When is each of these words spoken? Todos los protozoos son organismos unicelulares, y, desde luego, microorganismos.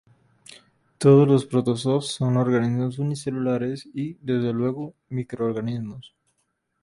Todos 0.97 1.27
los 1.27 1.45
protozoos 1.45 2.07
son 2.11 2.35
organismos 2.37 2.97
unicelulares, 2.97 3.87
y, 3.93 4.15
desde 4.23 4.51
luego, 4.51 4.95
microorganismos. 5.09 6.15